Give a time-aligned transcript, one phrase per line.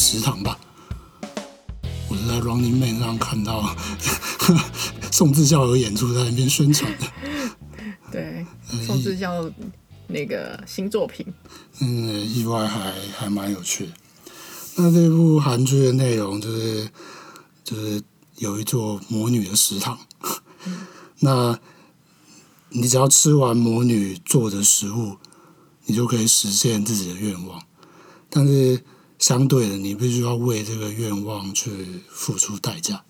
[0.00, 0.58] 食堂吧。
[2.08, 3.76] 我是在 Running Man 上看到
[5.12, 7.06] 宋智孝有演出在那边宣传的。
[8.10, 8.46] 对，
[8.86, 9.48] 宋智孝
[10.06, 11.26] 那个新作品，
[11.80, 13.92] 嗯，意外还还蛮有趣的。
[14.76, 16.90] 那这部韩剧的内容就是
[17.62, 18.02] 就是
[18.38, 19.98] 有一座魔女的食堂，
[20.64, 20.86] 嗯、
[21.18, 21.60] 那
[22.70, 25.18] 你只要吃完魔女做的食物，
[25.84, 27.62] 你就可以实现自己的愿望，
[28.30, 28.82] 但是。
[29.20, 31.70] 相对的，你必须要为这个愿望去
[32.10, 33.02] 付出代价。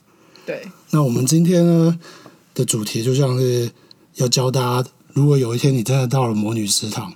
[0.45, 0.69] 对。
[0.91, 1.99] 那我们今天呢
[2.53, 3.71] 的主题就像是
[4.17, 7.15] 要教大家，如果有一天你真的到了魔女食堂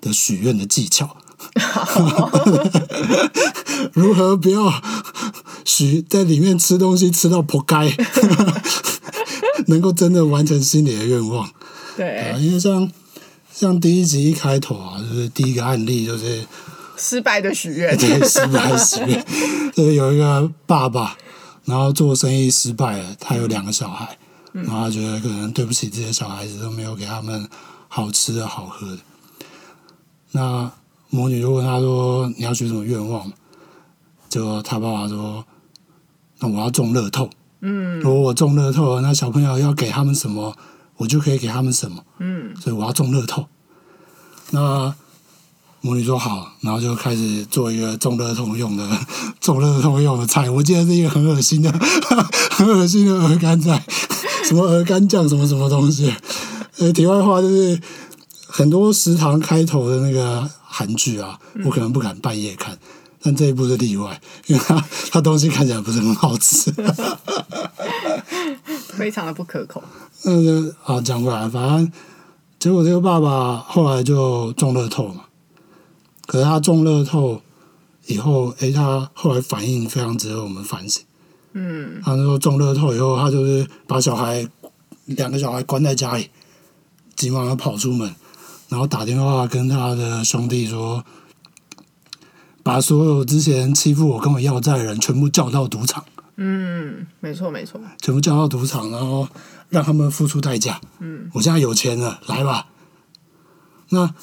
[0.00, 1.16] 的许愿的技巧
[3.92, 4.72] 如何不要
[5.64, 7.92] 许在里面吃东西吃到破开，
[9.66, 11.50] 能够真的完成心里的愿望。
[11.96, 12.18] 对。
[12.18, 12.88] 啊，因为像
[13.52, 16.46] 像第一集一开头啊，就是第一个案例就是。
[16.98, 19.24] 失败的许愿，对，失败的许愿，
[19.72, 21.16] 就是有一个爸爸，
[21.64, 24.18] 然后做生意失败了，他有两个小孩，
[24.52, 27.48] 然后他觉得可能对不起这些小孩子，都没有给他们
[27.86, 28.98] 好吃的好喝的。
[30.32, 30.70] 那
[31.10, 33.32] 魔女就问他说：“你要许什么愿望？”
[34.28, 35.44] 结果他爸爸说
[36.40, 37.30] ：“那我要中乐透。
[37.60, 40.56] 嗯，如果我中乐透了，那小朋友要给他们什么，
[40.96, 42.04] 我就可以给他们什么。
[42.18, 43.46] 嗯，所以我要中乐透。
[44.50, 44.94] 那。”
[45.80, 48.88] 魔女说好，然后就开始做一个中乐透用的
[49.40, 50.50] 中乐透用的菜。
[50.50, 51.72] 我记得是一个很恶心的、
[52.50, 53.84] 很恶心的鹅肝菜，
[54.44, 56.12] 什么鹅肝酱，什么什么东西。
[56.78, 57.80] 呃，题外话就是，
[58.46, 62.76] 很多食堂开头的那个韩剧啊，我可能不敢半夜看，
[63.22, 66.72] 但这一部是例外，因为它它东西看起来不是很好吃，
[68.96, 69.82] 非常的不可口。
[70.24, 71.92] 那就啊，讲不来，反正
[72.58, 75.22] 结果这个爸爸后来就中乐透嘛。
[76.28, 77.40] 可是他中乐透
[78.04, 81.02] 以后，诶，他后来反应非常值得我们反省。
[81.54, 84.46] 嗯，他说中乐透以后，他就是把小孩
[85.06, 86.28] 两个小孩关在家里，
[87.16, 88.14] 急忙的跑出门，
[88.68, 91.02] 然后打电话跟他的兄弟说，
[92.62, 96.04] 把所有之前欺负我跟我要债的人全部叫到赌场。
[96.36, 99.26] 嗯，没错没错，全部叫到赌场，然后
[99.70, 100.78] 让他们付出代价。
[100.98, 102.66] 嗯，我现在有钱了，来吧。
[103.88, 104.14] 那。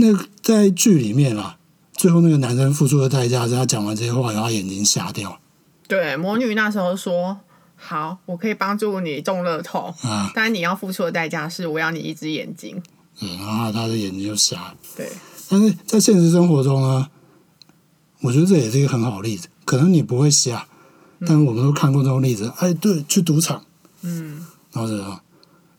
[0.00, 1.58] 那在剧里面啊，
[1.92, 5.38] 最后那个男生付出的代价是他讲完这些话，然后他眼睛瞎掉。
[5.86, 7.40] 对，魔女那时候说
[7.76, 12.82] ：“好，我可以帮助你中乐透，啊，但你要付出的代价是我要你一只眼睛。”
[13.20, 14.74] 嗯，然后他的眼睛就瞎了。
[14.96, 15.10] 对，
[15.50, 17.10] 但是在现实生活中呢，
[18.22, 19.48] 我觉得这也是一个很好的例子。
[19.66, 20.66] 可能你不会瞎，
[21.20, 22.50] 但是我们都看过这种例子。
[22.56, 23.62] 哎，对，去赌场，
[24.00, 25.20] 嗯，然后怎样？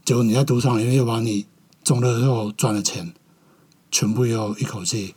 [0.05, 1.47] 结果你在赌场里面又把你
[1.83, 3.11] 中乐透赚了钱。
[3.91, 5.13] 全部要一口气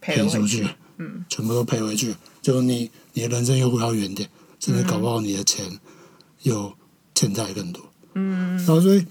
[0.00, 5.78] 赔出去，嗯，全部都赔回去，就你你的人生又回到原点，甚至搞不好你的钱
[6.42, 6.72] 又
[7.14, 7.82] 欠债更多，
[8.14, 9.04] 嗯，然后所以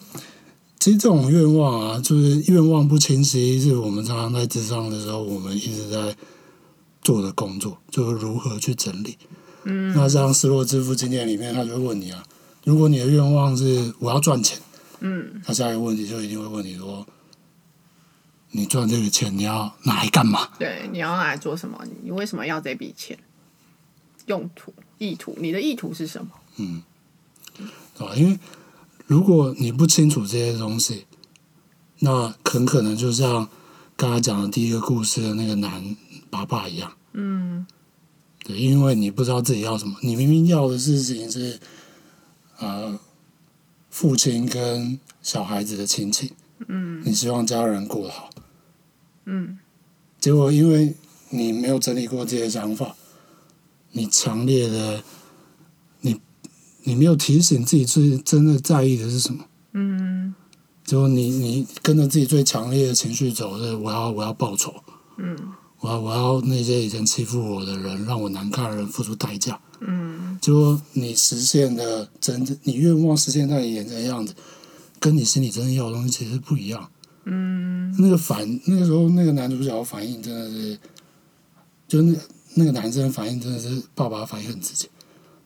[0.80, 6.16] 其实这种愿望啊，就是愿望不清晰，是我们常常在智商的时候，我们一直在
[7.02, 9.18] 做的工作，就是如何去整理。
[9.64, 12.24] 嗯，那像《失落致富经典》里面，他就会问你啊，
[12.66, 14.60] 如果你的愿望是我要赚钱，
[15.00, 17.06] 嗯，他下一个问题就一定会问你说。
[18.56, 20.50] 你赚这个钱，你要拿来干嘛？
[20.58, 21.78] 对，你要拿来做什么？
[22.02, 23.20] 你为什么要这笔钱？
[24.28, 26.32] 用途、意图，你的意图是什么？
[26.56, 26.82] 嗯，
[27.98, 28.16] 对吧？
[28.16, 28.40] 因为
[29.08, 31.06] 如果你不清楚这些东西，
[32.00, 33.50] 那很可能就像
[33.98, 35.96] 刚才讲的第一个故事的那个男
[36.30, 36.94] 爸爸一样。
[37.12, 37.68] 嗯，
[38.46, 41.60] 对，因为你不知道自己要什么，你明明要的事情是
[42.58, 42.98] 呃，
[43.90, 46.32] 父亲跟小孩子的亲情。
[46.68, 48.30] 嗯，你希望家人过得好。
[49.26, 49.58] 嗯，
[50.20, 50.96] 结果因为
[51.30, 52.96] 你没有整理过这些想法，
[53.92, 55.04] 你强烈的，
[56.02, 56.20] 你
[56.84, 59.46] 你没有提醒自己最真的在意的是什么？
[59.74, 60.34] 嗯，
[60.84, 64.74] 结果你你跟着自己最强烈的情绪走，是我要我要报仇。
[65.18, 65.36] 嗯，
[65.80, 69.60] 我要我要那些以前欺负我的人，让我难看的人付出代价。
[69.82, 74.34] 嗯，结果你实现的真正你愿望实现在你眼前的样子，
[75.00, 76.90] 跟你心里真正要的东西其实不一样。
[77.26, 80.80] 嗯，那个反那个时候那个男主角反应真的是，
[81.88, 82.16] 就那
[82.54, 84.88] 那个男生反应真的是爸爸反应很直接。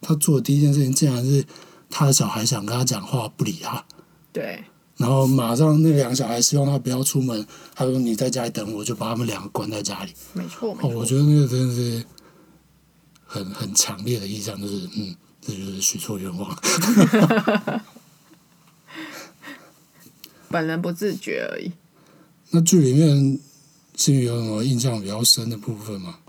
[0.02, 1.44] 他做的第一件事情竟然是
[1.90, 3.84] 他的小孩想跟他讲话不理他，
[4.32, 4.64] 对，
[4.96, 7.46] 然后马上那两个小孩希望他不要出门，
[7.76, 10.14] 他说你在家里等我，就把他们两个关在家里。
[10.34, 10.90] 没错，没错。
[10.90, 12.04] 哦，我觉得那个真的是
[13.26, 16.56] 很很强烈的印象，就是嗯，这就是许错愿望。
[20.50, 21.72] 本人不自觉而已。
[22.52, 23.40] 那剧里面，
[23.94, 26.20] 至于有什么印象比较深的部分吗？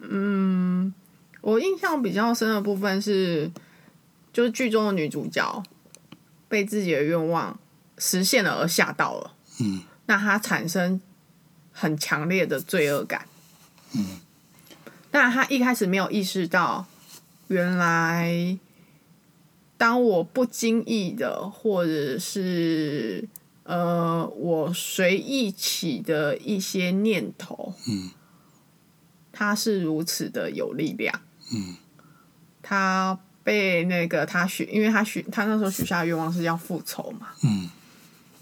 [0.00, 0.92] 嗯，
[1.40, 3.50] 我印象比较深的部分是，
[4.32, 5.62] 就是剧中的女主角
[6.48, 7.58] 被自己的愿望
[7.98, 11.00] 实现了而吓到了，嗯，那她产生
[11.72, 13.26] 很强烈的罪恶感，
[13.94, 14.18] 嗯，
[15.10, 16.86] 但她一开始没有意识到，
[17.48, 18.58] 原来
[19.78, 23.26] 当我不经意的，或者是
[23.62, 28.10] 呃，我随意起的一些念头，嗯，
[29.30, 31.20] 它是如此的有力量。
[31.54, 31.76] 嗯，
[32.60, 37.28] 他被那个他许，因为他许他那时候许下的愿望是要复仇嘛。
[37.44, 37.70] 嗯，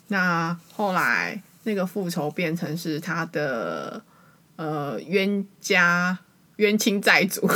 [0.09, 4.03] 那后来那个复仇变成是他的
[4.56, 6.19] 呃冤家
[6.56, 7.47] 冤亲债主，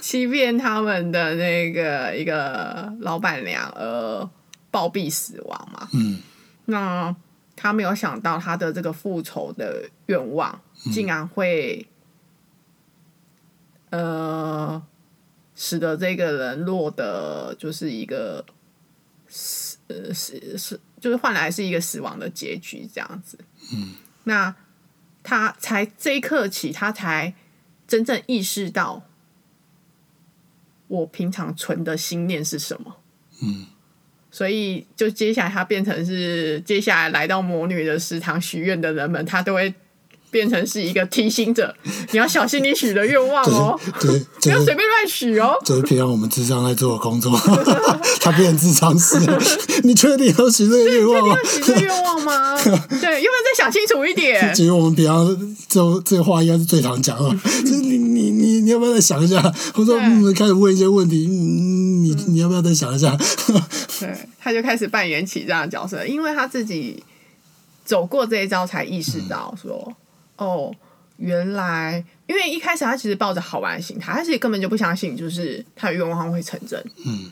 [0.02, 4.28] 欺骗他们的那个一个老板娘而
[4.70, 5.88] 暴毙死亡嘛。
[5.92, 6.18] 嗯，
[6.66, 7.14] 那
[7.54, 10.60] 他没有想到他的这个复仇的愿望
[10.92, 11.86] 竟然会。
[13.92, 14.80] 呃，
[15.56, 18.46] 使得这个人落得就是一个
[19.26, 23.36] 死，呃，死死就是换来是一个死亡的结局这样子。
[23.74, 24.54] 嗯，那
[25.24, 27.34] 他才这一刻起，他才
[27.88, 29.02] 真正意识到
[30.90, 32.96] 我平常存的心念是什么。
[33.42, 33.66] 嗯，
[34.30, 39.72] 所以就接下来他变成是接下来来到魔女的食堂许愿的人们，他都会。
[40.32, 41.74] 变成是一个提醒者，
[42.12, 45.58] 你要小心你许的愿望哦，对，不要随便乱许哦。
[45.64, 47.36] 这是平常我们智商在做的工作，
[48.20, 49.18] 他变成智商师，
[49.82, 51.36] 你确定要许这个愿望吗？
[51.42, 52.56] 许这个愿望吗？
[52.62, 54.54] 对，要不要再想清楚一点？
[54.54, 58.30] 其实我们平常就这话应该是最常讲的，就是你你
[58.70, 59.42] 你你要不要再想一下？
[59.74, 63.16] 或者说嗯，开始问一些问题，嗯，你你要不要再想一下？
[64.00, 67.02] 对，他就开始扮演起这样的角色，因为他自己
[67.84, 69.82] 走过这一招，才意识到说。
[69.86, 69.94] 嗯
[70.40, 70.74] 哦，
[71.18, 76.82] 原来因为一开始他其实抱着好玩的心态，他其实根本就不相信，就是他的愿望会成真。
[77.04, 77.30] 嗯，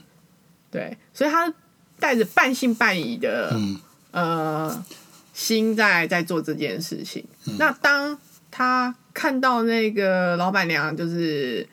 [0.70, 1.50] 对，所以他
[1.98, 3.80] 带着半信半疑的、嗯、
[4.10, 4.84] 呃
[5.32, 7.24] 心在在做这件事情。
[7.46, 8.18] 嗯、那当
[8.50, 11.66] 他看到那个老板娘就是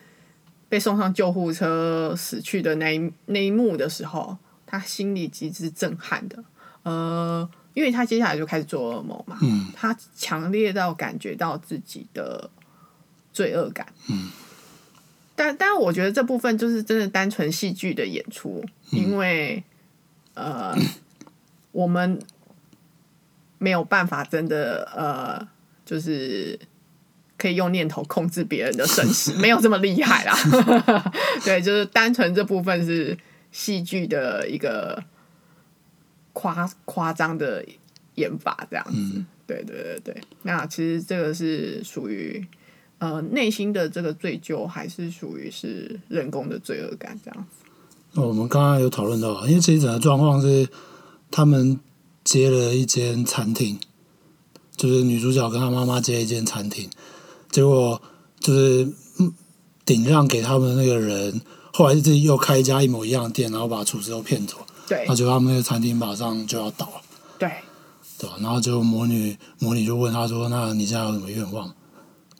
[0.67, 6.43] 被送上救护车死去的那一那一幕的时候，他心里极之震撼的。
[6.81, 7.47] 呃。
[7.75, 12.49] 因为他接下来就开始做噩梦嘛，嗯，他强烈到感觉到自己的
[13.33, 14.29] 罪恶感，嗯，
[15.35, 18.63] 但但我觉得这部分就是真的单纯戏剧的演出，
[18.93, 19.61] 嗯、因为
[20.35, 20.73] 呃，
[21.73, 22.17] 我们
[23.57, 25.45] 没有办法真的呃，
[25.85, 26.57] 就是
[27.37, 30.33] 可以用念头控制别人的生死， 没有这么厉害啦，
[31.43, 33.17] 对，就是单纯这部分是
[33.51, 35.03] 戏剧的一个。
[36.37, 37.65] 夸夸张的
[38.15, 40.21] 演法这样子，嗯、对对对对。
[40.41, 42.45] 那其实这个是属于
[42.97, 48.19] 呃内心的这个罪疚，还是属于是人工的罪恶感这样子？
[48.19, 50.67] 哦，我们刚刚有讨论到，因为其实整个状况是
[51.31, 51.79] 他们
[52.25, 53.79] 接了一间餐厅，
[54.75, 56.89] 就是女主角跟她妈妈接了一间餐厅，
[57.55, 58.01] 结果
[58.41, 58.85] 就是
[59.85, 61.39] 顶让给他们的那个人，
[61.71, 64.57] 后来自己又开一家一模一样的店，然后把厨师都骗走。
[64.89, 67.01] 对，那就他们那个餐厅马上就要倒了。
[67.39, 67.49] 对，
[68.17, 68.35] 对吧？
[68.41, 71.73] 然后就魔女，魔女就问他说：“那你现在有什么愿望？”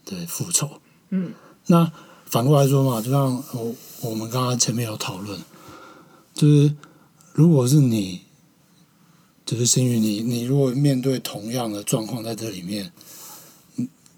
[0.04, 0.70] 对，复仇。
[1.12, 1.32] 嗯，
[1.68, 1.90] 那
[2.26, 5.40] 反过来说嘛，就像我我们刚刚前面有讨论，
[6.34, 6.76] 就是
[7.32, 8.20] 如果是你，
[9.46, 12.92] 就是星宇，你你如果面对同样的状况在这里面，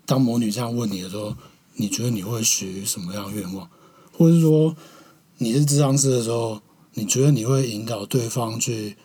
[0.08, 1.36] 当魔女这样问你的时候，
[1.76, 3.70] 你觉得你会许什么样的愿望？
[4.12, 4.76] 或者是说
[5.38, 6.60] 你是智商师的时候？
[6.94, 8.98] 你觉得你会引导对方去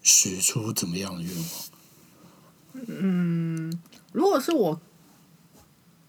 [0.00, 2.84] 许出怎么样的愿望？
[2.86, 4.80] 嗯，如果是我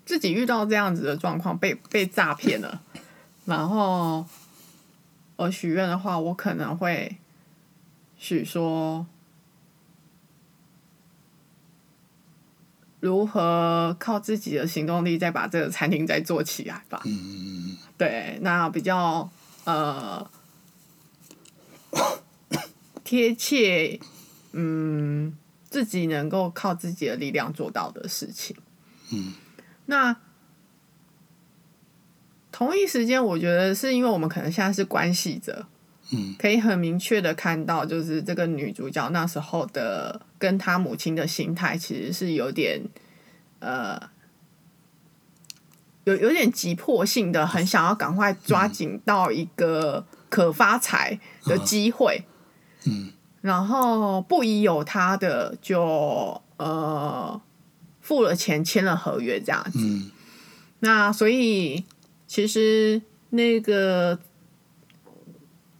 [0.05, 2.83] 自己遇到这样子的状况，被被诈骗了，
[3.45, 4.27] 然后
[5.37, 7.17] 我许愿的话，我可能会
[8.15, 9.07] 许说
[12.99, 17.01] 如何靠自己的行动力再把这个餐厅再做起来吧。
[17.05, 19.29] 嗯，对，那比较
[19.65, 20.29] 呃。
[23.03, 24.01] 贴切，
[24.51, 25.33] 嗯，
[25.69, 28.53] 自己能够靠自己的力量做到的事情。
[29.13, 29.33] 嗯，
[29.85, 30.17] 那
[32.51, 35.67] 同一时间，我觉得是因为我们可能现在是关系者，
[36.11, 42.81] 嗯，可以很明确的看到，就是这个女主角那时候的跟她母亲的心态，其实是有点，
[43.59, 43.99] 呃，
[46.05, 50.05] 有有点急迫性的，很想要赶快抓紧到一个。
[50.29, 52.25] 可发财的机会，
[52.83, 57.41] 嗯，然后不疑有他的就呃
[58.01, 60.11] 付了钱签了合约这样子，嗯，
[60.79, 61.85] 那所以
[62.27, 64.19] 其实那个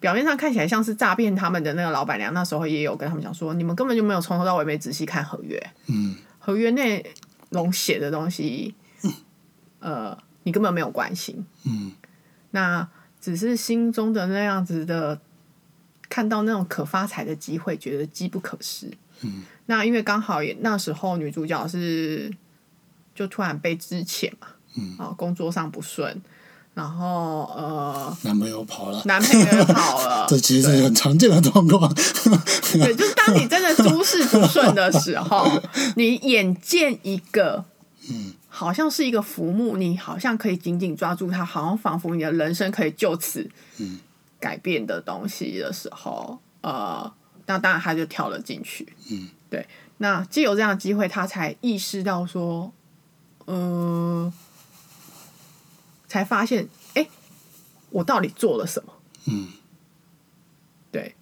[0.07, 7.05] 表面上看起来像是诈骗他们的那个老板娘，那时候也有跟他们讲说，你们根本就没有从头到尾没仔细看合约，嗯，合约内
[7.49, 8.73] 容写的东西，
[9.79, 11.91] 呃，你根本没有关心，嗯，
[12.51, 12.87] 那
[13.19, 15.19] 只是心中的那样子的，
[16.07, 18.89] 看到那种可发财的机会，觉得机不可失，
[19.23, 22.33] 嗯，那因为刚好也那时候女主角是
[23.13, 24.47] 就突然被支遣嘛。
[24.79, 26.21] 嗯，啊，工作上不顺，
[26.77, 31.91] 然后呃，男朋友跑了，男朋友跑了， 这其实是很常见的状况。
[32.72, 35.60] 对，就是当你真的诸事不顺的时候，
[35.98, 37.65] 你眼见一个，
[38.12, 43.50] 嗯，好像是一个浮木，你好像可以紧紧抓住它，好像仿佛你的人生可以就此
[44.39, 47.12] 改变的东西的时候，呃，
[47.48, 48.88] 那当然他就跳了进去。
[49.10, 49.65] 嗯，对，
[49.98, 52.72] 那既有这样的机会，他才意识到说，
[53.48, 54.34] 嗯、呃。
[56.07, 57.09] 才发现，哎、欸，
[57.89, 58.93] 我到底做了什么？
[59.25, 59.47] 嗯，
[60.91, 61.15] 对，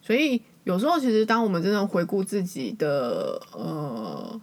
[0.00, 4.40] 所以有时候其实，当我们真的回顾自己的呃，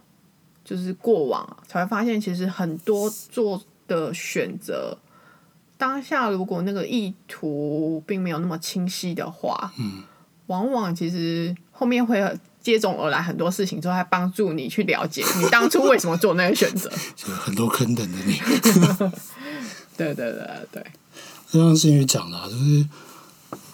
[0.64, 4.96] 就是过往，才会发现，其实很多做的选择，
[5.76, 10.04] 当下如果那个意图并没有那么清晰的话，嗯，
[10.46, 12.20] 往往其实后面会
[12.60, 18.38] 接踵而来很多事情，之后还帮助你去了解你当初为什么做那个选择， 就很多坑等着你。
[19.98, 20.86] 对对对对，
[21.50, 22.88] 就像新宇讲的、啊，就是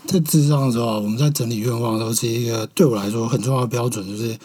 [0.06, 4.38] 在智商的时候、啊，我们在整理愿望的时候，是一个对我来说很重要的标准，就是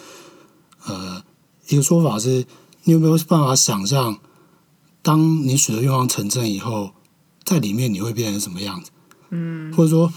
[0.84, 1.24] 呃，
[1.68, 2.44] 一个说法是，
[2.84, 4.18] 你有没有办法想象，
[5.00, 6.90] 当你许的愿望成真以后，
[7.44, 8.90] 在里面你会变成什么样子？
[9.30, 10.12] 嗯，或者说，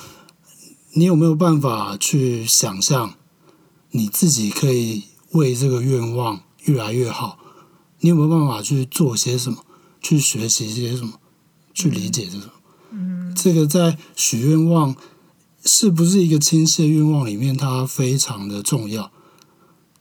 [0.94, 3.14] 你有没有办法去想象，
[3.92, 7.40] 你自己可以为这个愿望越来越好？
[8.00, 9.64] 你有没有办法去做些什么？
[10.02, 11.14] 去学习些什么？
[11.74, 12.50] 去理解这种，
[12.92, 14.96] 嗯，这个在许愿望
[15.66, 19.12] 是不是一个清晰的愿望里面，它非常的重要。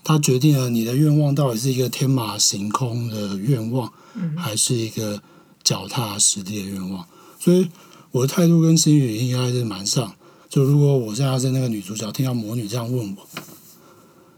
[0.04, 5.22] 它决定了你的愿望到底是一个天马行空的愿望，嗯还是一个
[5.62, 7.06] 脚踏实地的愿望。
[7.38, 7.68] 所以
[8.10, 10.12] 我的态度跟新宇应该是蛮像。
[10.48, 13.26] 就如果我现在是那个女主角，听到魔女这样问我，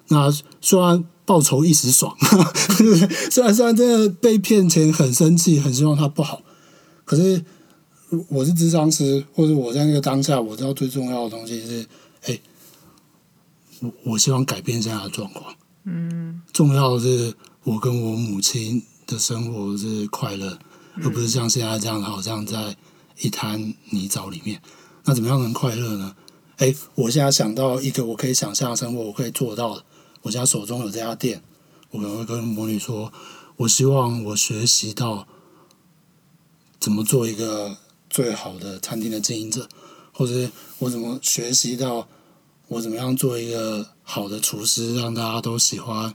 [0.08, 2.14] 那虽然报仇一时爽，
[3.32, 6.42] 虽然虽然真的被骗钱很生气，很希望她不好。
[7.04, 7.44] 可是，
[8.28, 11.82] 我是智商师，或者我在那个当下，我知道最重要的东西是，
[12.22, 12.42] 哎、欸，
[13.80, 15.54] 我我希望改变现在的状况。
[15.84, 17.34] 嗯，重要的是
[17.64, 20.58] 我跟我母亲的生活是快乐，
[21.02, 22.74] 而不是像现在这样，好像在
[23.20, 24.62] 一滩泥沼里面。
[25.04, 26.16] 那怎么样能快乐呢？
[26.56, 29.84] 哎、欸，我现在想到一个我可以想象的生活，我可以做到的。
[30.22, 31.42] 我现在手中有这家店，
[31.90, 33.12] 我可能会跟魔女说，
[33.56, 35.28] 我希望我学习到。
[36.84, 37.74] 怎么做一个
[38.10, 39.66] 最好的餐厅的经营者，
[40.12, 40.50] 或者
[40.80, 42.06] 我怎么学习到
[42.68, 46.14] 我怎么样做一个好的厨师，让大家都喜欢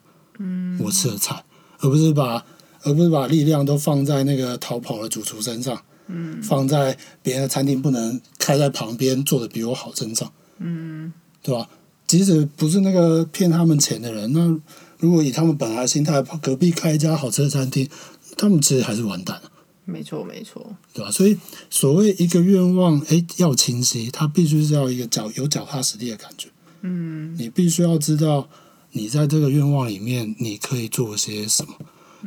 [0.80, 1.44] 我吃的菜，
[1.80, 2.46] 而不是把
[2.84, 11.12] 而不是把力量都放在那个逃跑的主厨身上，嗯放在别人的餐厅不能开在旁边做的比我好身上，嗯
[11.42, 11.68] 对吧？
[12.06, 14.56] 即使不是那个骗他们钱的人，那
[15.00, 17.90] 如果以他们本来的心态，隔壁开一家好吃的餐厅，
[18.38, 19.52] 他们其实还是完蛋了。
[19.90, 21.12] 没错，没错，对吧？
[21.12, 21.38] 所以
[21.70, 26.48] 所谓一个愿望，哎，要清晰，它必须是要一个脚有脚踏实地的感觉。
[26.82, 28.48] 嗯，你必须要知道，
[28.92, 31.74] 你在这个愿望里面，你可以做些什么。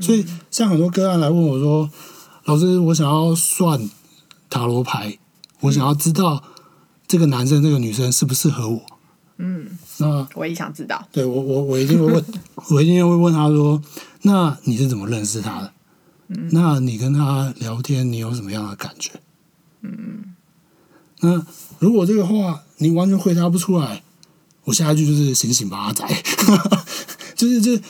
[0.01, 1.91] 所以，像很多个案来问我说
[2.45, 3.91] ：“老师，我想要算
[4.49, 5.19] 塔罗牌，
[5.61, 6.43] 我想要知道
[7.07, 8.83] 这个男生、这个女生适不适合我。”
[9.39, 9.67] 嗯，
[9.99, 11.07] 那我也想知道。
[11.11, 12.25] 对我，我我一定会问，
[12.71, 13.83] 我一定会问他说
[14.23, 15.73] ：“那你是怎么认识他的？”
[16.51, 19.13] 那你跟他聊天，你有什么样的感觉？
[19.83, 20.35] 嗯，
[21.21, 21.45] 那
[21.81, 24.05] 如果这个话你完全回答不出来，
[24.65, 26.07] 我下一句就是醒醒吧，阿仔，
[27.35, 27.83] 就是这，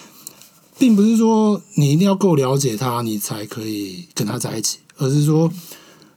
[0.78, 5.52] 并不是说你一定要够了解他，你才可以跟他在一起，而是说，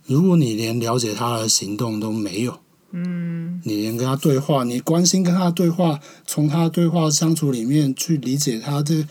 [0.06, 2.60] 如果你连了解他的行动都没有，
[2.92, 9.06] 嗯，你连跟他对话，你关心跟他对话，从他对话相处里面去理解他这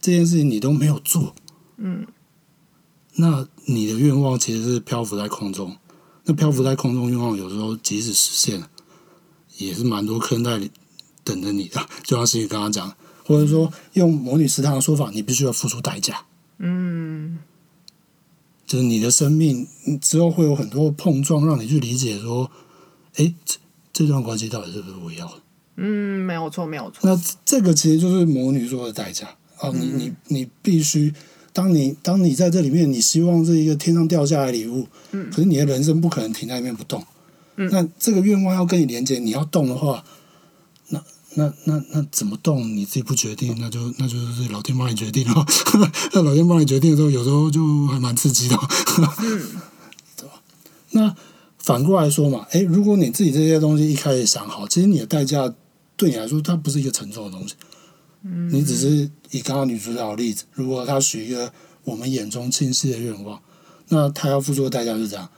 [0.00, 1.34] 这件事情，你都没有做，
[1.78, 2.06] 嗯。
[3.16, 5.76] 那你的愿望其实是漂浮在空中，
[6.24, 8.68] 那漂浮在空中愿望有时候即使实现了，
[9.58, 10.68] 也是蛮多坑在
[11.22, 11.80] 等着你的。
[12.02, 12.92] 就像是你刚刚讲，
[13.24, 16.26] 或者说用魔女食堂的说法，你必须要付出代价。
[16.58, 17.38] 嗯，
[18.66, 19.68] 就是你的生命
[20.00, 22.50] 之后会有很多碰撞，让你去理解说，
[23.14, 23.58] 哎，这
[23.92, 25.34] 这段关系到底是不是我要的？
[25.76, 27.00] 嗯，没有错，没有错。
[27.02, 29.28] 那这个其实就是魔女说的代价
[29.58, 29.70] 啊！
[29.72, 31.14] 你你你必须。
[31.54, 37.02] 当你当你在这里面，你希望是一个天上掉下来礼物，嗯，可是你的人生不可能停在那边不动，
[37.56, 40.04] 嗯，那这个愿望要跟你连接，你要动的话，
[40.88, 41.00] 那
[41.34, 42.68] 那那那怎么动？
[42.76, 45.46] 你自己不决定，那就那就是老天帮你决定了。
[46.12, 48.56] 那老天帮你决定的时候，有时候就还蛮刺激的，
[49.22, 49.40] 嗯，
[50.16, 50.42] 对吧？
[50.90, 51.14] 那
[51.58, 55.54] 反过来说嘛，诶，如果你自己这些东西一开始想好，其实你的代价
[55.96, 57.54] 对你来说，它不是一个沉重的东西。
[58.50, 63.42] 你只是以刚刚女主角的例子，如果她许一个我们眼中清晰的愿望，
[63.88, 65.28] 那她要付出的代价是这样：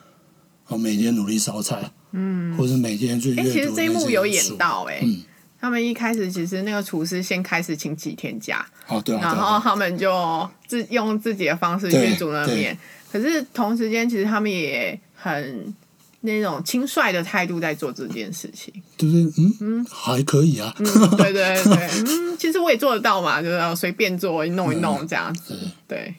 [0.67, 3.41] 哦，每天努力烧菜，嗯，或者每天去阅读。
[3.41, 5.23] 哎，其实这一幕有演到，哎，嗯，
[5.59, 12.77] 他们一开始其实那个厨师先开始请几天假，哦，对啊，然后他们就自用自己的方式去煮那面，
[13.11, 15.75] 可是同时间其实他们也很。
[16.23, 20.85] 那种轻率的态度在做这件事情，就是嗯嗯还可以啊，嗯，
[21.17, 26.15] 对对对，嗯，其实我也做得到嘛，就是随便做弄一弄这样子，嗯、对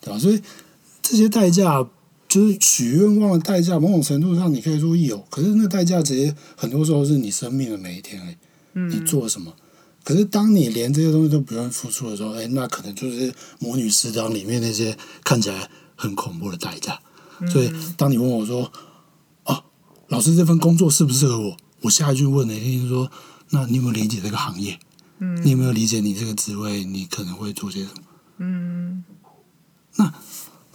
[0.00, 0.18] 对吧？
[0.18, 0.40] 所以
[1.00, 1.86] 这些代价
[2.28, 8.36] 就是许愿望的代价，某种程度上你可以说有，可是那代价其实很多时候是你生命的每一天哎，
[8.74, 9.54] 嗯，你做什么？
[10.04, 16.98] 可是当你连这些东西都不愿意付出的时候，哎，那可能就是魔女食堂里面那些看起来很恐怖的代价。
[17.50, 18.70] 所以当你问我说。
[20.10, 21.56] 老师，这份工作适不适合我？
[21.82, 23.10] 我下一句问的一定是说：
[23.50, 24.76] 那你有没有理解这个行业？
[25.20, 26.82] 嗯，你有没有理解你这个职位？
[26.82, 28.02] 你可能会做些什么？
[28.38, 29.04] 嗯，
[29.96, 30.12] 那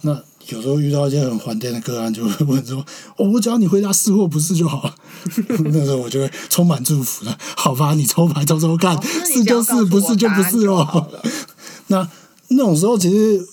[0.00, 2.84] 那有时候遇到一些很环电的个案，就会问说：
[3.18, 4.94] 哦，我只要你回答是或不是就好了。
[5.70, 7.38] 那时候我就会充满祝福了。
[7.56, 11.10] 好吧，你抽牌抽抽看，是就是，不是就不是哦。
[11.88, 12.08] 那
[12.48, 13.46] 那种时候，其实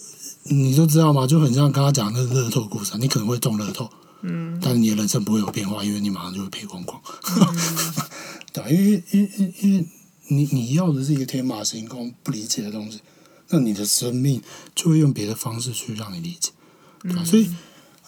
[0.44, 1.28] 你就知道嘛？
[1.28, 3.90] 就很像刚刚讲的那个乐透故事，你可能会中乐透。
[4.24, 7.00] 嗯，但是你的人生不会有变化，因为你马上就会赔光光。
[7.38, 7.48] 嗯、
[8.54, 9.86] 对，因为因为因为
[10.30, 13.02] 你你要的是一个天马行空、不理解的东西，
[13.50, 14.42] 那你的生命
[14.74, 16.52] 就会用别的方式去让你理解。
[17.02, 17.22] 对吧？
[17.22, 17.50] 嗯、所以，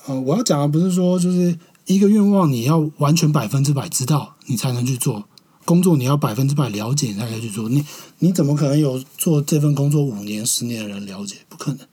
[0.05, 5.25] 呃，我要讲的不是说，就是一个愿望你要完全百分之百知道，你才能去做
[5.65, 7.67] 工作；你要百分之百了解，你才可以去做。
[7.67, 7.85] 你
[8.19, 11.39] 你怎么可能有做这份工作五年、十年的人了解？
[11.49, 11.85] 不可能。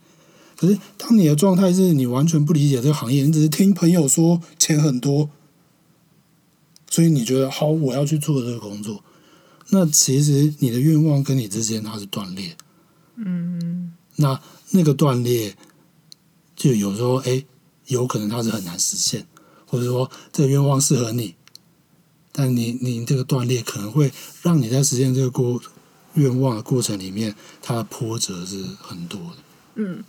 [0.62, 5.28] 可是，当你的状态是你完全不理解这个行业，你只是听朋友说钱很多，
[6.88, 9.02] 所以你觉得好，我要去做这个工作。
[9.70, 12.56] 那其实你的愿望跟你之间它是断裂，
[13.16, 15.56] 嗯，那那个断裂
[16.54, 17.44] 就有时候哎，
[17.86, 19.26] 有可能它是很难实现，
[19.66, 21.34] 或者说这个愿望适合你，
[22.30, 25.60] 但你你这个断裂可能会让你在实现这个过
[26.14, 29.36] 愿望的过程里面，它的波折是很多的，
[29.74, 30.04] 嗯。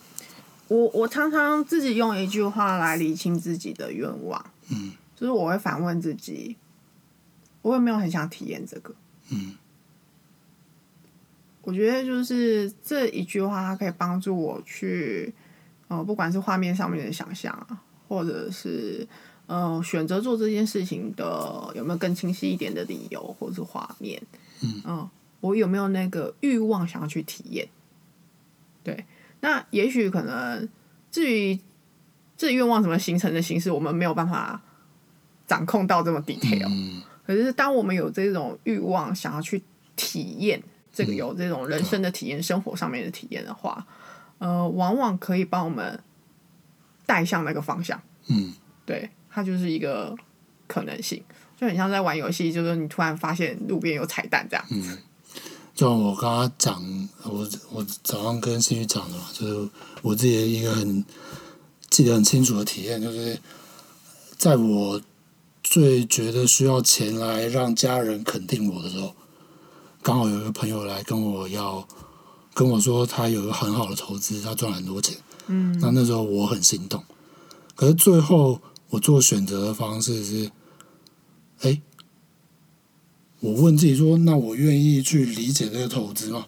[0.74, 6.56] 我我常常自己用一句话来理清自己的愿望，嗯，就是我会反问自己，
[7.62, 8.96] 我有没有很想体验这个？
[9.30, 9.56] 嗯，
[11.62, 15.32] 我觉得就是这一句话，它可以帮助我去，
[15.90, 19.08] 呃，不管是画面上面的想象啊，或者是
[19.46, 24.20] 呃选择做这件事情的有没有更清晰一点的理由，或者是画面，
[24.64, 27.70] 嗯，呃，我有没有那个欲望想要去体验？
[28.84, 29.06] 对。
[29.44, 30.70] 那也许可能，
[31.12, 31.60] 至于
[32.38, 34.62] 这愿望怎么形成的形式，我们没有办法
[35.46, 36.66] 掌控到这么 detail。
[36.70, 39.62] 嗯、可是，当我们有这种欲望，想要去
[39.98, 43.86] 体验这个有这种人生的体验、嗯、生活上面的体验的话，
[44.38, 46.00] 呃，往往可以帮我们
[47.06, 48.02] 带向那个方向。
[48.30, 48.54] 嗯，
[48.86, 50.16] 对，它就是一个
[50.68, 51.22] 可能性，
[51.58, 54.96] 就很像在玩游戏，就是你突然发现路边有彩蛋这样子。
[54.96, 54.98] 嗯
[55.76, 59.70] 就我刚刚讲，我我早上跟新宇讲的嘛，就是
[60.04, 61.04] 我自己的一个很
[61.90, 63.40] 记得很清楚的体验，就是
[64.38, 65.02] 在我
[65.64, 69.16] 最觉得需要钱来让家人肯定我的时候，
[70.04, 71.88] 刚好有一个朋友来跟我要
[72.54, 75.18] 跟我说他有一个很好的投资，他赚了很多钱。
[75.48, 77.04] 嗯，那那时候我很心动，
[77.76, 80.52] 可是最后我做选择的方式是，
[81.62, 81.82] 哎。
[83.44, 86.48] 我问自己说：“那我愿意去理解这个投资吗？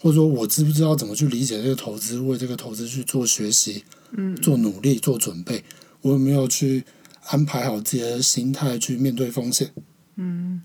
[0.00, 2.18] 或者说我知不知道怎么去理解这个投资？
[2.20, 5.62] 为这个投资去做学习，嗯，做努力，做准备。
[6.00, 6.84] 我有没有去
[7.26, 9.74] 安排好自己的心态去面对风险？
[10.16, 10.62] 嗯，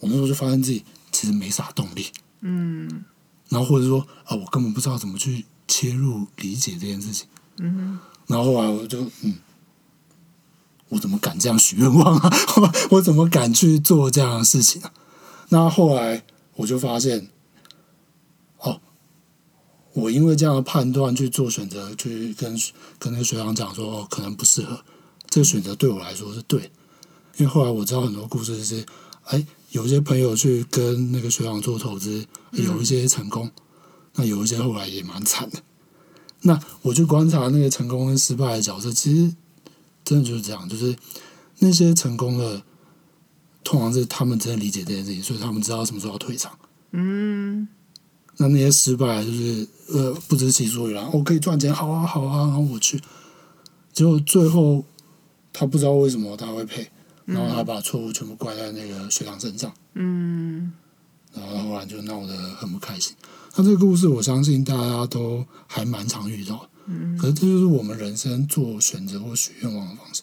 [0.00, 2.06] 我那时候就发现自己其实没啥动力，
[2.40, 3.04] 嗯，
[3.50, 7.26] 然后或者说啊，我根本不知道怎么去切入理解这件事情，
[7.58, 9.34] 嗯哼，然后后来我就嗯。”
[10.92, 12.30] 我怎么敢这样许愿望啊？
[12.92, 14.92] 我怎么敢去做这样的事情啊？
[15.48, 16.22] 那后来
[16.56, 17.28] 我就发现，
[18.58, 18.78] 哦，
[19.94, 22.58] 我因为这样的判断去做选择，去跟
[22.98, 24.80] 跟那个学长讲说，哦，可能不适合。
[25.28, 26.70] 这个选择对我来说是对的，
[27.38, 28.84] 因为后来我知道很多故事是，
[29.24, 33.50] 哎，有些朋友去跟那个学长做投资，有一些成功，
[34.16, 35.58] 那有一些后来也蛮惨的。
[36.42, 39.34] 那我去观察那个成功跟失败的角色，其实
[40.12, 40.94] 真的就是这样，就是
[41.60, 42.62] 那些成功的，
[43.64, 46.52] 通常是他们真的理解这件事情，所以他们知道什么时候要退场。
[46.90, 47.66] 嗯。
[48.36, 53.00] 那那些失败就是呃不知其所以然，我、哦、可以赚钱，好啊好啊，然后我去，
[53.92, 54.84] 结果最后
[55.52, 56.90] 他不知道为什么他会赔，
[57.24, 59.72] 然后他把错误全部怪在那个学长身上。
[59.94, 60.72] 嗯。
[61.34, 63.16] 然后后来就闹得很不开心。
[63.56, 66.68] 那这个故事，我相信大家都还蛮常遇到。
[66.86, 70.22] 嗯，可是这就是我们人生做选择或许愿望的方式。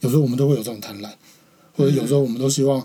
[0.00, 1.10] 有时候我们都会有这种贪婪，
[1.74, 2.80] 或者有时候我们都希望，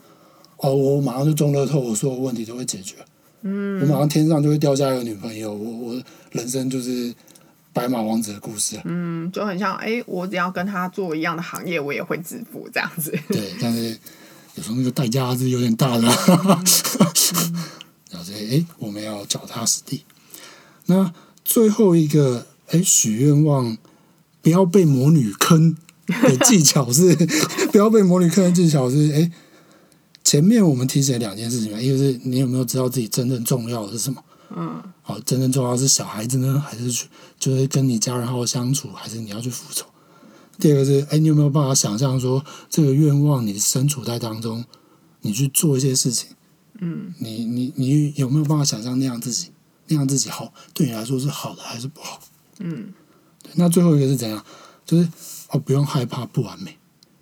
[0.58, 2.96] 哦，我马上就中乐透，我所有问题都会解决。
[3.42, 7.14] 嗯，我马上天上就会掉下一个女朋友，我我人生就是
[7.74, 8.80] 白马王子的故事。
[8.86, 13.12] 嗯，就很像，哎，我只要跟他做一样的行业，我也会致富这样子。
[13.30, 13.98] 对，但是。
[14.58, 20.06] 有时候那个代价是有点大的，然后这哎，我们要脚踏实地。
[20.86, 23.78] 那最后一个哎，许愿望
[24.42, 25.76] 不要被魔女坑
[26.08, 27.16] 的技巧是，
[27.72, 29.32] 不要被魔女坑的技巧是哎，
[30.24, 34.24] 前面我们提醒了两件事情嘛，一个是你有没有知道自己真正重要的是什么？
[34.56, 37.08] 嗯，好，真正重要的是小孩子呢，还是去
[37.40, 39.88] 就是跟你家人好好相处，还是你要去复仇？
[40.60, 44.64] 第二个是，哎，你有没有办法想象说，这个愿望你身处在当中，
[45.22, 46.30] 你去做一些事情，
[46.80, 49.50] 嗯，你你你有没有办法想象那样自己，
[49.88, 52.22] 那样自己好，对你来说是好的还是不好？
[52.60, 52.94] 嗯，
[53.56, 54.44] 那最后一个是怎样？
[54.86, 55.08] 就是
[55.50, 56.78] 哦，不用害怕不完美。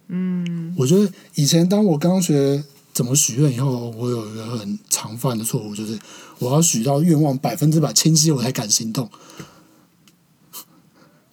[0.08, 5.98] 嗯，我觉得以前当我刚学怎么许愿以后，我有一个很常犯的错误，就是
[6.40, 9.10] 我要许到愿望百分之百清晰，我才敢行动。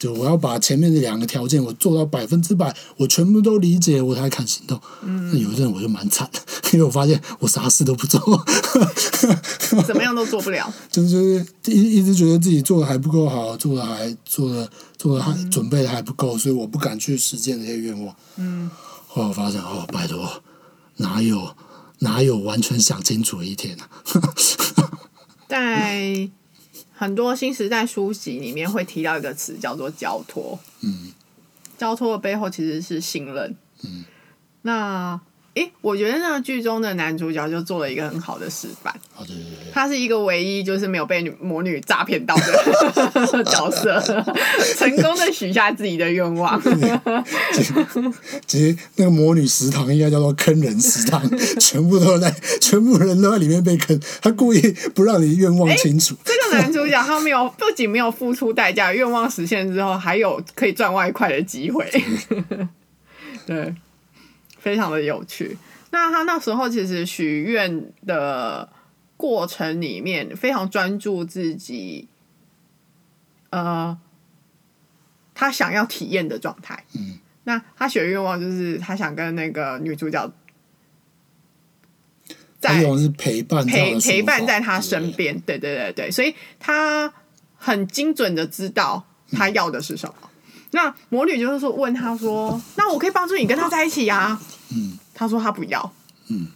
[0.01, 4.81] 就我要把前面的两个条件我做到百分之百，我全部都理解，我才敢行动。
[5.03, 6.41] 嗯，那有一阵我就蛮惨的，
[6.73, 8.19] 因为我发现我啥事都不做，
[9.87, 10.73] 怎么样都做不了。
[10.91, 18.17] 就是一一直觉得自己做的还不够好，做的还做的做的还、嗯、准备的还不够，所以我不敢去实践这些愿望。
[18.37, 18.71] 嗯，
[19.07, 20.43] 后来我发现哦，拜托，
[20.97, 21.55] 哪有
[21.99, 23.85] 哪有完全想清楚的一天呢、
[24.15, 24.33] 啊？
[25.47, 26.31] 在。
[27.01, 30.61] 很多新时代书籍里面会提到一个词，叫做交托。
[30.83, 31.11] 嗯，
[31.79, 33.57] 交托的背后其实是信任。
[33.85, 34.05] 嗯，
[34.61, 35.19] 那。
[35.55, 38.95] 诶，我觉得那个剧中的男主角就做了一个很好的示范。
[39.17, 44.01] 哦，对对对，他是一个唯一就是没有被女魔女诈骗到的 角色，
[44.79, 46.61] 成功的许下自己的愿望。
[47.53, 47.75] 其实，
[48.47, 51.21] 其实那个魔女食堂应该叫做坑人食堂，
[51.59, 54.01] 全部都在，全部人都在里面被坑。
[54.23, 54.61] 他故意
[54.95, 56.15] 不让你愿望清楚。
[56.25, 61.85] 这个男主角他没有，不仅没有付出代价，愿望实现之后还有可以赚外快的机会。
[63.45, 63.75] 对。
[64.61, 65.59] 非常的有趣。
[65.91, 68.69] 那他那时候其实许愿的
[69.17, 72.09] 过程里面，非常专注自己，
[73.51, 73.99] 呃，
[75.35, 76.85] 他想要体验的状态。
[76.95, 77.19] 嗯。
[77.43, 80.31] 那他许的愿望就是他想跟那个女主角
[82.61, 85.41] 在，在是陪伴陪陪伴在他身边。
[85.41, 87.13] 对对对对，所以他
[87.57, 90.15] 很精准的知道他要的是什么。
[90.23, 90.30] 嗯
[90.73, 94.43] 那魔女就是说，问他说：“那我可以帮助你跟他在一起呀、啊？”
[94.75, 95.93] 嗯，他说他不要。
[96.29, 96.47] 嗯，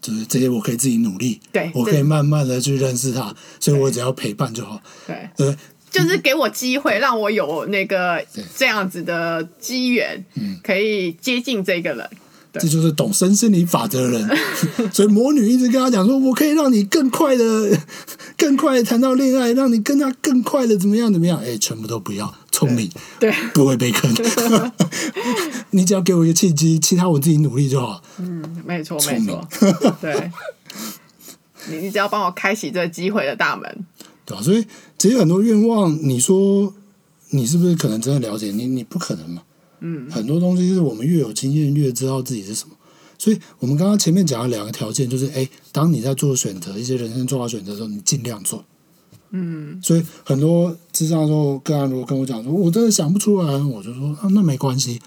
[0.00, 4.80] 就是这些我可以自己努力，对，我可以慢慢的去认识他，所以我只要陪伴就好。
[5.06, 5.56] 对对，
[5.90, 8.24] 就是给我机会，让我有那个
[8.56, 12.10] 这样子的机缘，嗯，可以接近这个人。
[12.58, 14.38] 这就是懂身心灵法则的人，
[14.90, 17.78] 所以魔女一直跟他讲说：“我可以让你更快的、
[18.34, 22.90] 更快的谈到恋爱，让你跟他更快的怎么样怎么样。”哎，全部都不要，聪明，
[23.20, 24.10] 对，不会被坑。
[25.72, 28.02] 你只要给我一个契机，其他我自己努力就好。
[28.18, 29.46] 嗯，没错，没错，
[30.00, 30.30] 对。
[31.68, 33.86] 你你只要帮我开启这个机会的大门，
[34.24, 34.40] 对啊？
[34.40, 34.64] 所以
[34.96, 36.72] 其实很多愿望，你说
[37.30, 38.50] 你是不是可能真的了解？
[38.52, 39.42] 你你不可能嘛。
[39.80, 42.74] 嗯，很多东西就是我们越有经验，越知道自己是什么。
[43.18, 48.64] 所以，我们刚刚前面讲了两个条件，就是哎，当你在做选择一些人生重要选择的时候，你尽量做。
[49.38, 54.98] 嗯，所以很多智商的时候，个案如果跟我讲说，我真的想不出来，我就说啊，那没关系，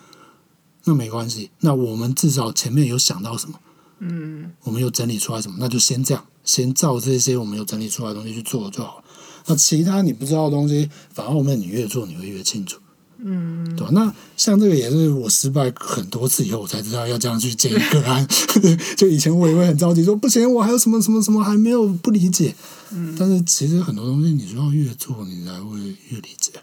[0.83, 1.49] 那没关系。
[1.61, 3.59] 那我们至少前面有想到什么，
[3.97, 9.03] 嗯，我们有整理出来什么，那就先这样，先照这些我们有整理出来的东西去做就好。
[9.47, 12.79] 那其他你不知道的东西，反而后面你越做，你会越清楚。
[13.21, 13.89] 嗯，对吧？
[13.91, 18.25] 那像这个也是我失败很多次以后，我才知道要这样去建议个案。
[18.95, 22.55] 就以前我也会很着急，说不行，我还有什么什么什么还没有不理解。
[22.91, 26.53] 嗯，但是其实很多东西，你需要越做，你才会越理解。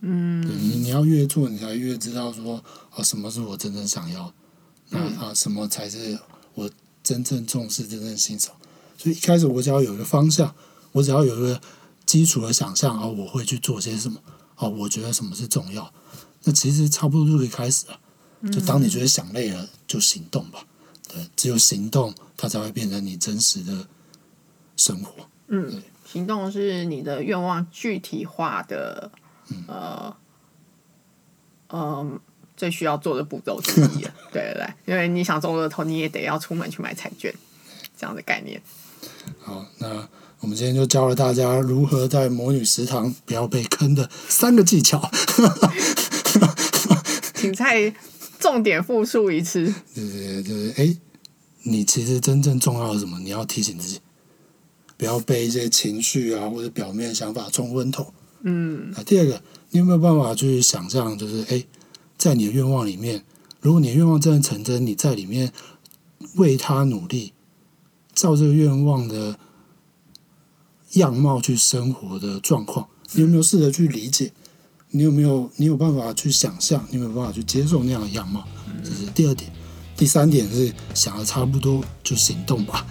[0.00, 2.62] 嗯，对，你你要越做，你才越知道说
[2.94, 4.32] 啊，什么是我真正想要，
[4.90, 6.18] 那啊，什么才是
[6.54, 6.68] 我
[7.02, 8.52] 真正重视、真正欣赏。
[8.96, 10.54] 所以一开始我只要有一个方向，
[10.92, 11.60] 我只要有一个
[12.06, 14.18] 基础的想象啊，我会去做些什么
[14.56, 14.68] 啊？
[14.68, 15.92] 我觉得什么是重要？
[16.44, 18.00] 那其实差不多就可以开始了。
[18.52, 20.66] 就当你觉得想累了，就行动吧。
[21.08, 23.86] 对，只有行动，它才会变成你真实的
[24.76, 25.26] 生活。
[25.46, 29.10] 嗯，行动是你的愿望具体化的，
[29.66, 30.14] 呃，
[31.68, 32.20] 嗯，
[32.54, 34.02] 最需要做的步骤之一。
[34.30, 37.34] 对对对，因为你想中乐透，你也得要出门去买彩券，
[37.96, 38.60] 这样的概念。
[39.40, 40.06] 好，那
[40.44, 45.10] 我们今天就教了大家如何在魔女食堂不要被坑的三个技巧。
[47.34, 47.94] 请再
[48.38, 49.64] 重点复述一次。
[49.94, 50.94] 对对对，就是哎，
[51.62, 53.18] 你其实真正重要的是什么？
[53.20, 54.00] 你要提醒自己，
[54.98, 58.12] 不要被一些情绪啊或者表面想法冲昏头。
[58.42, 58.92] 嗯。
[58.94, 61.64] 那第二个，你有没有办法去想象，就是哎，
[62.18, 63.24] 在你的愿望里面，
[63.62, 65.50] 如果你的愿望真的成真，你在里面
[66.34, 67.32] 为他努力，
[68.14, 69.38] 照这个愿望的
[70.94, 74.32] 样貌去生活的状况，你有没有试着去理解？
[74.90, 75.50] 你有没有？
[75.56, 76.84] 你有办法去想象？
[76.90, 78.46] 你有没有办法去接受那样的样貌？
[78.82, 79.50] 这是第二点。
[79.96, 82.84] 第三点是想的差不多就行动吧，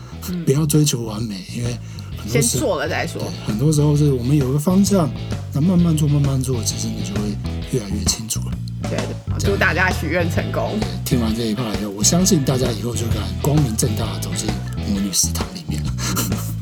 [0.45, 1.77] 不要追求完美，因为
[2.25, 3.21] 先做了再说。
[3.21, 5.11] 对，很多时候是我们有个方向，
[5.53, 7.27] 那慢慢做，慢慢做，其实你就会
[7.73, 8.57] 越来越清楚了。
[8.83, 10.79] 对的，祝大家许愿成功。
[11.03, 14.47] 听完这一趴以后，我相信大家以后就敢光明正大的走进
[14.89, 15.93] 魔女食堂里面了。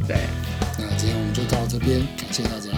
[0.07, 0.27] 对，
[1.71, 2.70] 这边，感谢大家。